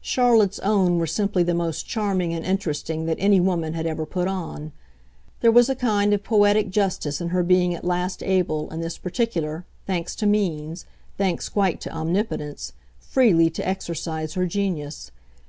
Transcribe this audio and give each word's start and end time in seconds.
Charlotte's 0.00 0.58
own 0.58 0.98
were 0.98 1.06
simply 1.06 1.44
the 1.44 1.54
most 1.54 1.86
charming 1.86 2.34
and 2.34 2.44
interesting 2.44 3.06
that 3.06 3.16
any 3.20 3.38
woman 3.38 3.74
had 3.74 3.86
ever 3.86 4.04
put 4.04 4.26
on; 4.26 4.72
there 5.40 5.52
was 5.52 5.68
a 5.68 5.76
kind 5.76 6.12
of 6.12 6.24
poetic 6.24 6.68
justice 6.68 7.20
in 7.20 7.28
her 7.28 7.44
being 7.44 7.72
at 7.74 7.84
last 7.84 8.20
able, 8.24 8.68
in 8.70 8.80
this 8.80 8.98
particular, 8.98 9.64
thanks 9.86 10.16
to 10.16 10.26
means, 10.26 10.84
thanks 11.16 11.48
quite 11.48 11.80
to 11.80 11.92
omnipotence, 11.94 12.72
freely 12.98 13.48
to 13.48 13.64
exercise 13.68 14.34
her 14.34 14.46
genius. 14.46 15.12